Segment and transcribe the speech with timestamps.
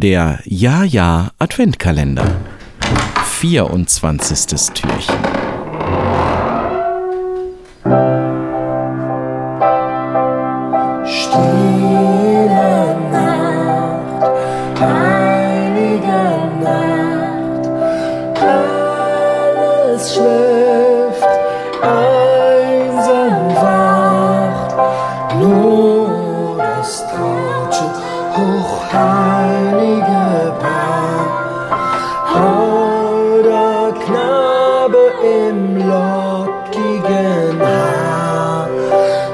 [0.00, 2.24] Der Ja-Ja Adventkalender.
[3.40, 4.46] 24.
[4.72, 5.16] Türchen.
[11.04, 12.46] Stille
[13.10, 14.30] Nacht,
[28.36, 30.26] hochheilige
[30.60, 31.24] Paar,
[32.34, 38.68] holder Knabe im lockigen Haar,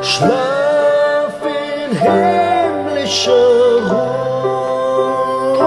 [0.03, 3.53] schlaf in himmlischer
[3.91, 5.65] Ruhe,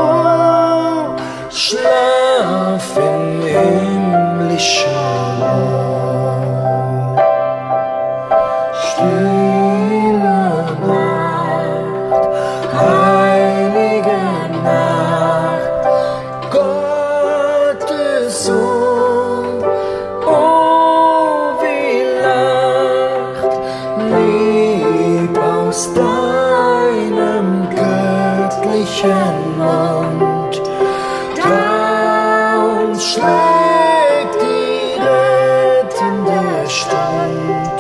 [1.50, 5.02] schlaf in himmlischer
[5.42, 5.87] Ruhe.
[25.78, 30.54] Aus deinem göttlichen Mund,
[31.36, 37.78] da uns schlägt die rettende Stund.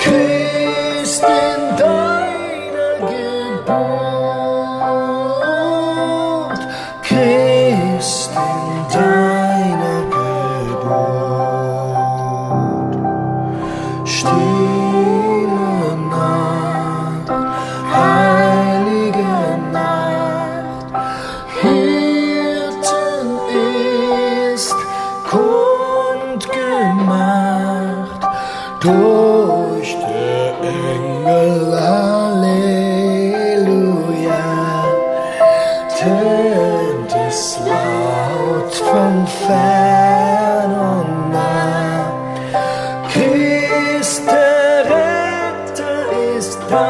[0.00, 2.92] Christ in deiner
[3.60, 3.92] Geburt,
[7.02, 9.11] Christ in deiner
[28.82, 32.74] durch der Engel Halleluja,
[36.00, 42.10] tönt es laut von fern und nah.
[43.12, 45.98] Christ der Retter
[46.36, 46.88] ist da.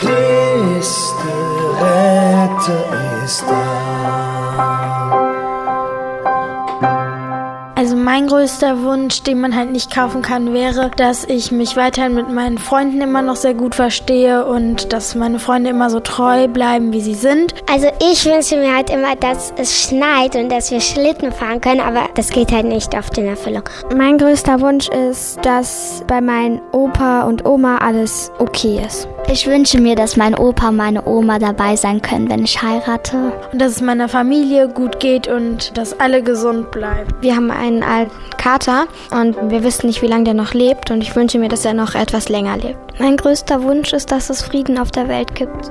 [0.00, 2.84] Christ der Retter
[3.22, 3.81] ist da.
[7.82, 12.14] Also mein größter Wunsch, den man halt nicht kaufen kann, wäre, dass ich mich weiterhin
[12.14, 16.46] mit meinen Freunden immer noch sehr gut verstehe und dass meine Freunde immer so treu
[16.46, 17.56] bleiben, wie sie sind.
[17.68, 21.80] Also ich wünsche mir halt immer, dass es schneit und dass wir Schlitten fahren können,
[21.80, 23.64] aber das geht halt nicht oft in Erfüllung.
[23.92, 29.08] Mein größter Wunsch ist, dass bei meinem Opa und Oma alles okay ist.
[29.28, 33.32] Ich wünsche mir, dass mein Opa und meine Oma dabei sein können, wenn ich heirate.
[33.52, 37.08] Und dass es meiner Familie gut geht und dass alle gesund bleiben.
[37.20, 41.00] Wir haben einen alten Kater und wir wissen nicht, wie lange der noch lebt und
[41.00, 42.98] ich wünsche mir, dass er noch etwas länger lebt.
[42.98, 45.70] Mein größter Wunsch ist, dass es Frieden auf der Welt gibt.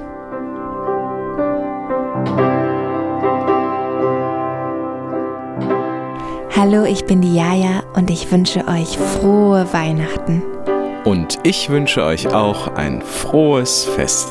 [6.55, 10.43] Hallo, ich bin die Jaja und ich wünsche euch frohe Weihnachten.
[11.03, 14.29] Und ich wünsche euch auch ein frohes Fest.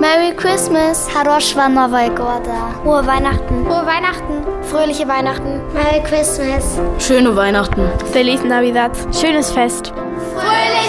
[0.00, 1.08] Merry Christmas!
[1.14, 2.74] Haroshva Novoy Goda.
[2.82, 3.64] Frohe Weihnachten.
[3.64, 4.44] Frohe Weihnachten.
[4.62, 5.60] Fröhliche Weihnachten.
[5.72, 6.80] Merry Christmas.
[6.98, 7.88] Schöne Weihnachten.
[8.12, 8.90] Feliz Navidad.
[9.14, 9.92] Schönes Fest.
[10.34, 10.83] Fröhliche